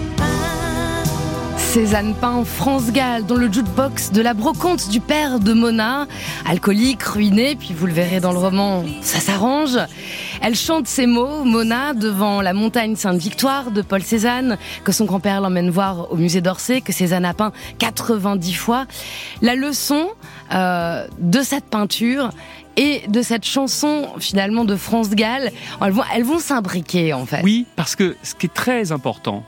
Cézanne 1.74 2.14
Pain, 2.14 2.44
France 2.44 2.92
Gall, 2.92 3.26
dans 3.26 3.34
le 3.34 3.52
jukebox 3.52 4.12
de 4.12 4.22
la 4.22 4.32
brocante 4.32 4.88
du 4.90 5.00
père 5.00 5.40
de 5.40 5.52
Mona, 5.52 6.06
alcoolique, 6.46 7.02
ruiné, 7.02 7.56
puis 7.56 7.74
vous 7.76 7.86
le 7.88 7.92
verrez 7.92 8.20
dans 8.20 8.30
le 8.30 8.38
roman, 8.38 8.84
ça 9.00 9.18
s'arrange. 9.18 9.76
Elle 10.40 10.54
chante 10.54 10.86
ces 10.86 11.08
mots, 11.08 11.42
Mona, 11.42 11.92
devant 11.92 12.42
la 12.42 12.52
montagne 12.52 12.94
Sainte-Victoire 12.94 13.72
de 13.72 13.82
Paul 13.82 14.04
Cézanne, 14.04 14.56
que 14.84 14.92
son 14.92 15.04
grand-père 15.04 15.40
l'emmène 15.40 15.68
voir 15.68 16.12
au 16.12 16.16
musée 16.16 16.40
d'Orsay, 16.40 16.80
que 16.80 16.92
Cézanne 16.92 17.24
a 17.24 17.34
peint 17.34 17.50
90 17.80 18.54
fois. 18.54 18.86
La 19.42 19.56
leçon 19.56 20.10
euh, 20.54 21.08
de 21.18 21.40
cette 21.40 21.64
peinture 21.64 22.30
et 22.76 23.02
de 23.08 23.20
cette 23.20 23.44
chanson 23.44 24.06
finalement 24.20 24.64
de 24.64 24.76
France 24.76 25.10
Gall, 25.10 25.50
elles 25.84 25.90
vont, 25.90 26.04
elles 26.14 26.24
vont 26.24 26.38
s'imbriquer 26.38 27.14
en 27.14 27.26
fait. 27.26 27.40
Oui, 27.42 27.66
parce 27.74 27.96
que 27.96 28.16
ce 28.22 28.36
qui 28.36 28.46
est 28.46 28.54
très 28.54 28.92
important, 28.92 29.42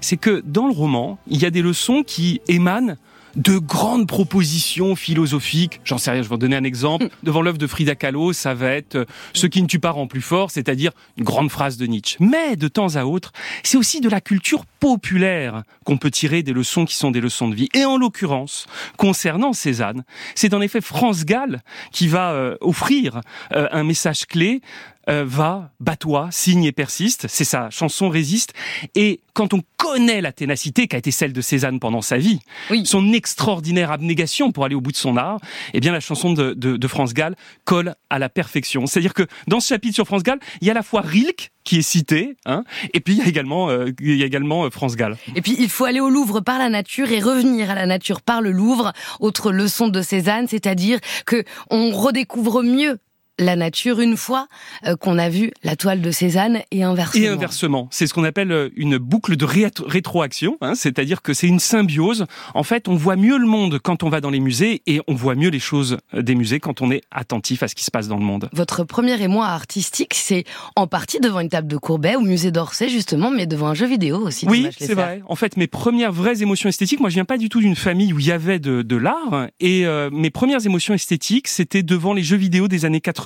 c'est 0.00 0.16
que 0.16 0.42
dans 0.44 0.66
le 0.66 0.72
roman, 0.72 1.18
il 1.26 1.40
y 1.40 1.44
a 1.44 1.50
des 1.50 1.62
leçons 1.62 2.02
qui 2.02 2.40
émanent 2.48 2.96
de 3.36 3.58
grandes 3.58 4.08
propositions 4.08 4.96
philosophiques. 4.96 5.80
J'en 5.84 5.98
sais 5.98 6.10
rien, 6.10 6.22
je 6.22 6.28
vais 6.28 6.34
vous 6.34 6.38
donner 6.38 6.56
un 6.56 6.64
exemple. 6.64 7.08
Devant 7.22 7.42
l'œuvre 7.42 7.58
de 7.58 7.66
Frida 7.66 7.94
Kahlo, 7.94 8.32
ça 8.32 8.54
va 8.54 8.70
être 8.70 8.96
euh, 8.96 9.04
Ce 9.34 9.46
qui 9.46 9.62
ne 9.62 9.66
tue 9.66 9.78
pas 9.78 9.90
rend 9.90 10.06
plus 10.06 10.22
fort, 10.22 10.50
c'est-à-dire 10.50 10.92
une 11.18 11.24
grande 11.24 11.50
phrase 11.50 11.76
de 11.76 11.86
Nietzsche. 11.86 12.16
Mais 12.20 12.56
de 12.56 12.68
temps 12.68 12.96
à 12.96 13.04
autre, 13.04 13.32
c'est 13.62 13.76
aussi 13.76 14.00
de 14.00 14.08
la 14.08 14.20
culture 14.20 14.64
populaire 14.80 15.62
qu'on 15.84 15.98
peut 15.98 16.10
tirer 16.10 16.42
des 16.42 16.52
leçons 16.52 16.86
qui 16.86 16.94
sont 16.94 17.10
des 17.10 17.20
leçons 17.20 17.48
de 17.48 17.54
vie. 17.54 17.68
Et 17.74 17.84
en 17.84 17.98
l'occurrence, 17.98 18.66
concernant 18.96 19.52
Cézanne, 19.52 20.04
c'est 20.34 20.54
en 20.54 20.60
effet 20.62 20.80
France 20.80 21.24
Gall 21.24 21.62
qui 21.92 22.08
va 22.08 22.32
euh, 22.32 22.56
offrir 22.60 23.20
euh, 23.52 23.68
un 23.70 23.84
message 23.84 24.26
clé 24.26 24.62
euh, 25.08 25.24
va, 25.26 25.70
bat-toi, 25.80 26.28
signe 26.30 26.64
et 26.64 26.72
persiste. 26.72 27.26
C'est 27.28 27.44
sa 27.44 27.70
chanson 27.70 28.08
Résiste. 28.08 28.52
Et 28.94 29.20
quand 29.34 29.54
on 29.54 29.62
connaît 29.76 30.20
la 30.20 30.32
ténacité 30.32 30.88
qu'a 30.88 30.98
été 30.98 31.10
celle 31.10 31.32
de 31.32 31.40
Cézanne 31.40 31.78
pendant 31.78 32.00
sa 32.00 32.16
vie, 32.16 32.40
son 32.84 33.12
extraordinaire 33.12 33.92
abnégation 33.92 34.50
pour 34.50 34.64
aller 34.64 34.74
au 34.74 34.80
bout 34.80 34.92
de 34.92 34.96
son 34.96 35.16
art, 35.16 35.38
eh 35.74 35.80
bien 35.80 35.92
la 35.92 36.00
chanson 36.00 36.32
de, 36.32 36.54
de, 36.54 36.88
France 36.88 37.14
Gall 37.14 37.36
colle 37.64 37.94
à 38.10 38.18
la 38.18 38.28
perfection. 38.28 38.86
C'est-à-dire 38.86 39.14
que 39.14 39.26
dans 39.46 39.60
ce 39.60 39.68
chapitre 39.68 39.94
sur 39.94 40.06
France 40.06 40.22
Gall, 40.22 40.38
il 40.60 40.66
y 40.66 40.70
a 40.70 40.72
à 40.72 40.74
la 40.74 40.82
fois 40.82 41.02
Rilke 41.02 41.50
qui 41.64 41.78
est 41.78 41.82
cité, 41.82 42.36
hein, 42.46 42.64
et 42.94 43.00
puis 43.00 43.14
il 43.14 43.18
y 43.18 43.22
a 43.22 43.26
également, 43.26 43.68
euh, 43.70 43.90
il 44.00 44.16
y 44.16 44.22
a 44.22 44.26
également 44.26 44.64
euh, 44.64 44.70
France 44.70 44.96
Gall. 44.96 45.16
Et 45.34 45.42
puis 45.42 45.56
il 45.58 45.68
faut 45.68 45.84
aller 45.84 46.00
au 46.00 46.10
Louvre 46.10 46.40
par 46.40 46.58
la 46.58 46.68
nature 46.68 47.10
et 47.10 47.20
revenir 47.20 47.70
à 47.70 47.74
la 47.74 47.86
nature 47.86 48.22
par 48.22 48.40
le 48.40 48.52
Louvre. 48.52 48.92
Autre 49.20 49.50
leçon 49.50 49.88
de 49.88 50.00
Cézanne, 50.00 50.46
c'est-à-dire 50.48 51.00
que 51.26 51.44
on 51.70 51.90
redécouvre 51.90 52.62
mieux 52.62 52.98
la 53.38 53.56
nature 53.56 54.00
une 54.00 54.16
fois 54.16 54.48
euh, 54.86 54.96
qu'on 54.96 55.18
a 55.18 55.28
vu 55.28 55.50
la 55.62 55.76
toile 55.76 56.00
de 56.00 56.10
Cézanne 56.10 56.60
et 56.70 56.82
inversement. 56.82 57.24
Et 57.24 57.28
inversement, 57.28 57.88
c'est 57.90 58.06
ce 58.06 58.14
qu'on 58.14 58.24
appelle 58.24 58.52
euh, 58.52 58.70
une 58.76 58.98
boucle 58.98 59.36
de 59.36 59.44
rétroaction, 59.44 60.56
hein, 60.60 60.74
c'est-à-dire 60.74 61.22
que 61.22 61.34
c'est 61.34 61.46
une 61.46 61.60
symbiose. 61.60 62.26
En 62.54 62.62
fait, 62.62 62.88
on 62.88 62.94
voit 62.94 63.16
mieux 63.16 63.38
le 63.38 63.46
monde 63.46 63.78
quand 63.78 64.02
on 64.02 64.08
va 64.08 64.20
dans 64.20 64.30
les 64.30 64.40
musées 64.40 64.82
et 64.86 65.00
on 65.06 65.14
voit 65.14 65.34
mieux 65.34 65.50
les 65.50 65.58
choses 65.58 65.98
euh, 66.14 66.22
des 66.22 66.34
musées 66.34 66.60
quand 66.60 66.80
on 66.80 66.90
est 66.90 67.02
attentif 67.10 67.62
à 67.62 67.68
ce 67.68 67.74
qui 67.74 67.84
se 67.84 67.90
passe 67.90 68.08
dans 68.08 68.16
le 68.16 68.24
monde. 68.24 68.48
Votre 68.52 68.84
premier 68.84 69.20
émoi 69.20 69.46
artistique, 69.46 70.14
c'est 70.14 70.44
en 70.74 70.86
partie 70.86 71.20
devant 71.20 71.40
une 71.40 71.48
table 71.48 71.68
de 71.68 71.76
Courbet 71.76 72.16
au 72.16 72.20
musée 72.20 72.50
d'Orsay 72.50 72.88
justement, 72.88 73.30
mais 73.30 73.46
devant 73.46 73.68
un 73.68 73.74
jeu 73.74 73.86
vidéo 73.86 74.18
aussi. 74.18 74.46
Oui, 74.48 74.68
c'est 74.78 74.94
vrai. 74.94 75.22
En 75.28 75.36
fait, 75.36 75.56
mes 75.56 75.66
premières 75.66 76.12
vraies 76.12 76.42
émotions 76.42 76.68
esthétiques, 76.68 77.00
moi 77.00 77.10
je 77.10 77.14
viens 77.14 77.24
pas 77.24 77.38
du 77.38 77.48
tout 77.48 77.60
d'une 77.60 77.76
famille 77.76 78.12
où 78.12 78.18
il 78.18 78.26
y 78.26 78.32
avait 78.32 78.58
de, 78.58 78.82
de 78.82 78.96
l'art 78.96 79.48
et 79.60 79.84
mes 80.12 80.30
premières 80.30 80.64
émotions 80.64 80.94
esthétiques, 80.94 81.48
c'était 81.48 81.82
devant 81.82 82.14
les 82.14 82.22
jeux 82.22 82.36
vidéo 82.36 82.68
des 82.68 82.84
années 82.84 83.00
80 83.00 83.25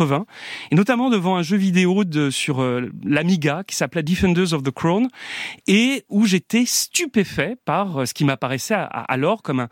et 0.70 0.74
notamment 0.74 1.10
devant 1.10 1.36
un 1.36 1.42
jeu 1.42 1.56
vidéo 1.56 2.02
sur 2.30 2.62
euh, 2.62 2.90
l'Amiga 3.04 3.62
qui 3.66 3.76
s'appelait 3.76 4.02
Defenders 4.02 4.52
of 4.52 4.62
the 4.62 4.70
Crown, 4.70 5.08
et 5.66 6.04
où 6.08 6.26
j'étais 6.26 6.64
stupéfait 6.66 7.56
par 7.64 7.98
euh, 7.98 8.06
ce 8.06 8.14
qui 8.14 8.24
m'apparaissait 8.24 8.76
alors 8.90 9.42
comme 9.42 9.60
un 9.60 9.68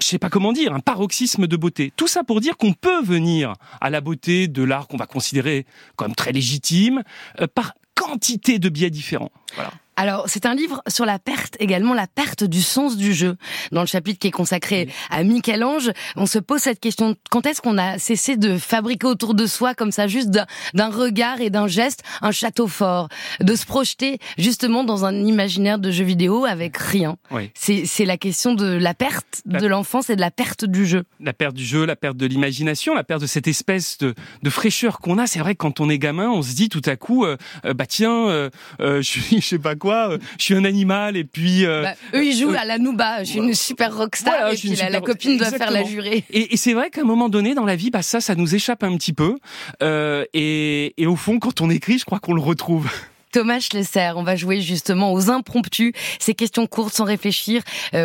je 0.00 0.06
sais 0.06 0.18
pas 0.18 0.30
comment 0.30 0.52
dire, 0.52 0.72
un 0.72 0.78
paroxysme 0.80 1.48
de 1.48 1.56
beauté. 1.56 1.92
Tout 1.96 2.06
ça 2.06 2.22
pour 2.22 2.40
dire 2.40 2.56
qu'on 2.56 2.72
peut 2.72 3.02
venir 3.02 3.54
à 3.80 3.90
la 3.90 4.00
beauté 4.00 4.46
de 4.46 4.62
l'art 4.62 4.86
qu'on 4.86 4.96
va 4.96 5.06
considérer 5.06 5.66
comme 5.96 6.14
très 6.14 6.30
légitime 6.30 7.02
euh, 7.40 7.46
par 7.52 7.74
quantité 7.94 8.58
de 8.58 8.68
biais 8.68 8.90
différents. 8.90 9.32
Voilà. 9.54 9.72
Alors, 10.00 10.24
c'est 10.28 10.46
un 10.46 10.54
livre 10.54 10.82
sur 10.88 11.04
la 11.04 11.18
perte, 11.18 11.58
également 11.60 11.92
la 11.92 12.06
perte 12.06 12.42
du 12.42 12.62
sens 12.62 12.96
du 12.96 13.12
jeu. 13.12 13.36
Dans 13.70 13.82
le 13.82 13.86
chapitre 13.86 14.18
qui 14.18 14.28
est 14.28 14.30
consacré 14.30 14.88
à 15.10 15.22
Michel-Ange, 15.24 15.90
on 16.16 16.24
se 16.24 16.38
pose 16.38 16.60
cette 16.60 16.80
question, 16.80 17.16
quand 17.30 17.44
est-ce 17.44 17.60
qu'on 17.60 17.76
a 17.76 17.98
cessé 17.98 18.38
de 18.38 18.56
fabriquer 18.56 19.06
autour 19.08 19.34
de 19.34 19.44
soi, 19.44 19.74
comme 19.74 19.92
ça, 19.92 20.06
juste 20.06 20.30
d'un 20.30 20.88
regard 20.88 21.42
et 21.42 21.50
d'un 21.50 21.66
geste, 21.66 22.02
un 22.22 22.30
château 22.30 22.66
fort, 22.66 23.10
de 23.40 23.54
se 23.54 23.66
projeter 23.66 24.16
justement 24.38 24.84
dans 24.84 25.04
un 25.04 25.14
imaginaire 25.14 25.78
de 25.78 25.90
jeu 25.90 26.04
vidéo 26.04 26.46
avec 26.46 26.78
rien. 26.78 27.18
C'est 27.54 28.06
la 28.06 28.16
question 28.16 28.54
de 28.54 28.64
la 28.64 28.94
perte 28.94 29.42
de 29.44 29.66
l'enfance 29.66 30.08
et 30.08 30.16
de 30.16 30.22
la 30.22 30.30
perte 30.30 30.64
du 30.64 30.86
jeu. 30.86 31.04
La 31.20 31.34
perte 31.34 31.54
du 31.54 31.66
jeu, 31.66 31.84
la 31.84 31.96
perte 31.96 32.16
de 32.16 32.24
l'imagination, 32.24 32.94
la 32.94 33.04
perte 33.04 33.20
de 33.20 33.26
cette 33.26 33.48
espèce 33.48 33.98
de, 33.98 34.14
de 34.42 34.48
fraîcheur 34.48 35.00
qu'on 35.00 35.18
a. 35.18 35.26
C'est 35.26 35.40
vrai 35.40 35.52
que 35.52 35.58
quand 35.58 35.78
on 35.78 35.90
est 35.90 35.98
gamin, 35.98 36.30
on 36.30 36.40
se 36.40 36.54
dit 36.54 36.70
tout 36.70 36.80
à 36.86 36.96
coup, 36.96 37.26
euh, 37.26 37.36
euh, 37.66 37.74
bah 37.74 37.84
tiens, 37.84 38.28
euh, 38.28 38.48
je, 38.78 39.20
je 39.30 39.40
sais 39.40 39.58
pas 39.58 39.74
quoi, 39.74 39.89
euh, 39.92 40.18
je 40.38 40.44
suis 40.44 40.54
un 40.54 40.64
animal 40.64 41.16
et 41.16 41.24
puis. 41.24 41.64
Euh, 41.66 41.82
bah, 41.82 41.94
eux 42.14 42.24
ils 42.24 42.36
jouent 42.36 42.52
euh, 42.52 42.58
à 42.58 42.64
la 42.64 42.78
Nouba. 42.78 43.24
Je 43.24 43.30
suis 43.30 43.38
une 43.38 43.54
super 43.54 43.96
rockstar 43.96 44.52
et 44.52 44.56
puis 44.56 44.74
la, 44.76 45.00
copine 45.00 45.36
doit 45.36 45.50
faire 45.50 45.70
la 45.70 45.84
jurée. 45.84 46.24
Et, 46.30 46.56
c'est 46.56 46.74
vrai 46.74 46.90
qu'à 46.90 47.02
un 47.02 47.04
moment 47.04 47.28
donné 47.28 47.54
dans 47.54 47.64
la 47.64 47.76
vie, 47.76 47.90
bah 47.90 48.02
ça, 48.02 48.20
ça 48.20 48.34
nous 48.34 48.54
échappe 48.54 48.82
un 48.82 48.96
petit 48.96 49.12
peu. 49.12 49.36
Et, 49.82 50.94
et 50.96 51.06
au 51.06 51.16
fond, 51.16 51.38
quand 51.38 51.60
on 51.60 51.70
écrit, 51.70 51.98
je 51.98 52.04
crois 52.04 52.18
qu'on 52.18 52.34
le 52.34 52.40
retrouve. 52.40 52.90
Thomas 53.32 53.60
Schlesser, 53.60 54.10
on 54.16 54.24
va 54.24 54.34
jouer 54.34 54.60
justement 54.60 55.12
aux 55.12 55.30
impromptus, 55.30 55.92
ces 56.18 56.34
questions 56.34 56.66
courtes 56.66 56.94
sans 56.94 57.04
réfléchir 57.04 57.62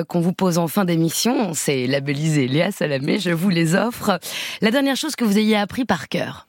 qu'on 0.07 0.19
vous 0.19 0.33
pose 0.33 0.59
en 0.59 0.67
fin 0.67 0.85
d'émission. 0.85 1.53
C'est 1.53 1.87
labellisé 1.87 2.47
Léa 2.47 2.71
Salamé, 2.71 3.19
je 3.19 3.31
vous 3.31 3.49
les 3.49 3.73
offre. 3.73 4.19
La 4.61 4.71
dernière 4.71 4.95
chose 4.95 5.15
que 5.15 5.25
vous 5.25 5.37
ayez 5.37 5.55
appris 5.55 5.83
par 5.83 6.09
cœur 6.09 6.47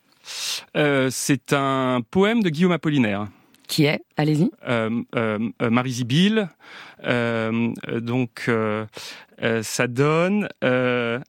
euh, 0.76 1.09
C'est 1.11 1.52
un 1.52 2.00
poème 2.11 2.43
de 2.43 2.50
Guillaume 2.50 2.73
Apollinaire 2.73 3.26
qui 3.66 3.85
est? 3.85 4.02
Allez-y. 4.16 4.50
Euh, 4.68 5.02
euh, 5.14 5.38
euh 5.62 5.70
Marie 5.70 5.92
Zibil. 5.92 6.49
Euh, 7.04 7.73
donc, 8.00 8.50
ça 9.62 9.87
donne. 9.87 10.49
bah, 10.61 11.20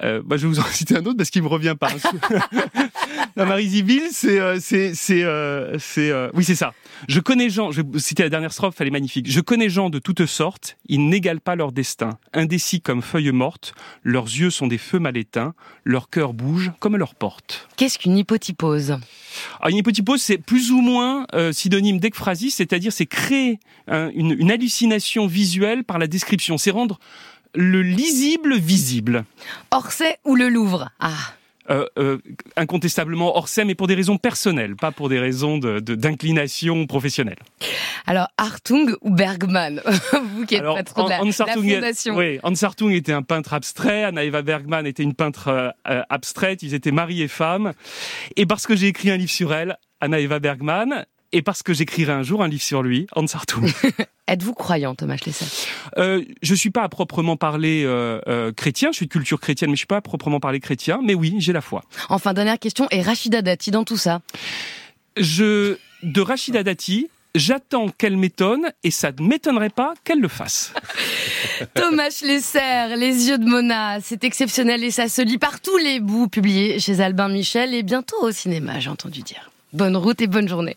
je 0.00 0.36
vais 0.36 0.48
vous 0.48 0.60
en 0.60 0.64
citer 0.70 0.96
un 0.96 1.04
autre 1.04 1.16
parce 1.16 1.30
qu'il 1.30 1.42
me 1.42 1.48
revient 1.48 1.76
pas. 1.78 1.88
La 3.36 3.44
Marie 3.44 3.84
c'est, 4.12 4.38
euh, 4.40 4.58
c'est, 4.60 4.94
c'est, 4.94 5.22
euh, 5.22 5.78
c'est, 5.78 6.10
euh, 6.10 6.30
oui, 6.34 6.44
c'est 6.44 6.54
ça. 6.54 6.72
Je 7.08 7.20
connais 7.20 7.50
gens, 7.50 7.70
je 7.72 7.82
vais 7.82 7.98
citer 7.98 8.22
la 8.22 8.28
dernière 8.30 8.52
strophe, 8.52 8.74
elle 8.80 8.88
est 8.88 8.90
magnifique. 8.90 9.30
Je 9.30 9.40
connais 9.40 9.68
gens 9.68 9.90
de 9.90 9.98
toutes 9.98 10.24
sortes, 10.26 10.76
ils 10.88 11.08
n'égalent 11.08 11.40
pas 11.40 11.54
leur 11.56 11.72
destin. 11.72 12.18
Indécis 12.32 12.80
comme 12.80 13.02
feuilles 13.02 13.32
mortes, 13.32 13.74
leurs 14.02 14.24
yeux 14.26 14.50
sont 14.50 14.66
des 14.66 14.78
feux 14.78 14.98
mal 14.98 15.16
éteints, 15.16 15.54
leur 15.84 16.08
cœur 16.08 16.32
bouge 16.32 16.72
comme 16.80 16.96
leur 16.96 17.14
porte. 17.14 17.68
Qu'est-ce 17.76 17.98
qu'une 17.98 18.16
hypotypose 18.16 18.92
Alors, 19.60 19.68
une 19.70 19.76
hypotypose, 19.76 20.22
c'est 20.22 20.38
plus 20.38 20.70
ou 20.72 20.80
moins 20.80 21.26
euh, 21.34 21.52
synonyme 21.52 21.98
d'ekphrasie, 21.98 22.50
c'est-à-dire 22.50 22.92
c'est 22.92 23.06
créer 23.06 23.60
un- 23.88 24.08
une, 24.14 24.32
une 24.38 24.50
hallucination 24.50 25.26
visuelle 25.26 25.84
par 25.84 25.98
la 25.98 26.06
description. 26.06 26.56
C'est 26.56 26.70
rendre 26.70 26.98
le 27.54 27.82
lisible 27.82 28.56
visible. 28.56 29.24
Orsay 29.70 30.16
ou 30.24 30.34
le 30.34 30.48
Louvre? 30.48 30.90
Ah, 31.00 31.12
Euh, 31.68 31.84
euh, 31.98 32.18
incontestablement 32.56 33.36
Orsay, 33.36 33.64
mais 33.64 33.74
pour 33.74 33.86
des 33.88 33.94
raisons 33.96 34.18
personnelles, 34.18 34.76
pas 34.76 34.92
pour 34.92 35.08
des 35.08 35.18
raisons 35.18 35.58
de- 35.58 35.80
de- 35.80 35.96
d'inclination 35.96 36.86
professionnelle. 36.86 37.38
alors 38.06 38.28
Hartung 38.38 38.94
ou 39.00 39.10
Bergman 39.10 39.82
Vous 40.36 40.46
qui 40.46 40.54
êtes 40.54 40.60
Alors, 40.60 40.76
patron 40.76 41.04
de 41.04 41.10
la, 41.10 41.20
Hans 41.20 41.24
la 41.24 41.44
Hartung, 41.52 41.68
fondation. 41.74 42.16
oui, 42.16 42.38
Hans 42.44 42.52
Hartung 42.62 42.92
était 42.92 43.12
un 43.12 43.22
peintre 43.22 43.52
abstrait, 43.52 44.04
Anna 44.04 44.22
Eva 44.24 44.42
Bergman 44.42 44.86
était 44.86 45.02
une 45.02 45.14
peintre 45.14 45.48
euh, 45.48 45.70
euh, 45.88 46.02
abstraite, 46.08 46.62
ils 46.62 46.74
étaient 46.74 46.92
mari 46.92 47.22
et 47.22 47.28
femme. 47.28 47.72
Et 48.36 48.46
parce 48.46 48.66
que 48.66 48.76
j'ai 48.76 48.86
écrit 48.86 49.10
un 49.10 49.16
livre 49.16 49.30
sur 49.32 49.52
elle, 49.52 49.76
Anna 50.00 50.20
Eva 50.20 50.38
Bergman, 50.38 51.04
et 51.36 51.42
parce 51.42 51.62
que 51.62 51.74
j'écrirai 51.74 52.12
un 52.12 52.22
jour 52.22 52.42
un 52.42 52.48
livre 52.48 52.62
sur 52.62 52.82
lui, 52.82 53.06
Hans 53.14 53.26
Hartung. 53.34 53.70
Êtes-vous 54.26 54.54
croyant, 54.54 54.94
Thomas 54.94 55.18
Schlesser? 55.18 55.44
Euh, 55.98 56.24
je 56.40 56.54
suis 56.54 56.70
pas 56.70 56.82
à 56.82 56.88
proprement 56.88 57.36
parler 57.36 57.84
euh, 57.84 58.20
euh, 58.26 58.52
chrétien, 58.52 58.88
je 58.90 58.96
suis 58.96 59.06
de 59.06 59.12
culture 59.12 59.38
chrétienne, 59.38 59.68
mais 59.68 59.76
je 59.76 59.80
suis 59.80 59.86
pas 59.86 59.98
à 59.98 60.00
proprement 60.00 60.40
parler 60.40 60.60
chrétien, 60.60 60.98
mais 61.04 61.12
oui, 61.12 61.36
j'ai 61.38 61.52
la 61.52 61.60
foi. 61.60 61.84
Enfin, 62.08 62.32
dernière 62.32 62.58
question, 62.58 62.86
et 62.90 63.02
Rachida 63.02 63.42
Dati 63.42 63.70
dans 63.70 63.84
tout 63.84 63.98
ça? 63.98 64.22
Je, 65.18 65.76
de 66.02 66.20
Rachida 66.22 66.62
Dati, 66.62 67.10
j'attends 67.34 67.90
qu'elle 67.90 68.16
m'étonne, 68.16 68.72
et 68.82 68.90
ça 68.90 69.12
ne 69.12 69.22
m'étonnerait 69.22 69.68
pas 69.68 69.92
qu'elle 70.04 70.20
le 70.20 70.28
fasse. 70.28 70.72
Thomas 71.74 72.08
Schlesser, 72.08 72.96
Les 72.96 73.28
yeux 73.28 73.36
de 73.36 73.44
Mona, 73.44 74.00
c'est 74.00 74.24
exceptionnel 74.24 74.82
et 74.82 74.90
ça 74.90 75.10
se 75.10 75.20
lit 75.20 75.36
par 75.36 75.60
tous 75.60 75.76
les 75.76 76.00
bouts, 76.00 76.28
publié 76.28 76.80
chez 76.80 77.00
Albin 77.00 77.28
Michel 77.28 77.74
et 77.74 77.82
bientôt 77.82 78.16
au 78.22 78.32
cinéma, 78.32 78.80
j'ai 78.80 78.88
entendu 78.88 79.20
dire. 79.20 79.50
Bonne 79.72 79.96
route 79.96 80.22
et 80.22 80.26
bonne 80.26 80.48
journée. 80.48 80.74